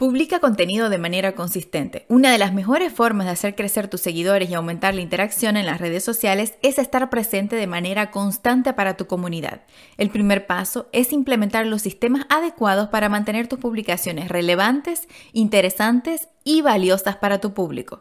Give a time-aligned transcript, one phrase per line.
[0.00, 2.06] Publica contenido de manera consistente.
[2.08, 5.66] Una de las mejores formas de hacer crecer tus seguidores y aumentar la interacción en
[5.66, 9.60] las redes sociales es estar presente de manera constante para tu comunidad.
[9.98, 16.62] El primer paso es implementar los sistemas adecuados para mantener tus publicaciones relevantes, interesantes y
[16.62, 18.00] valiosas para tu público.